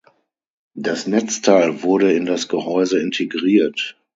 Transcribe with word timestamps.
Das 0.73 1.05
Netzteil 1.05 1.83
wurde 1.83 2.11
in 2.13 2.25
das 2.25 2.47
Gehäuse 2.47 2.97
integriert. 2.99 3.99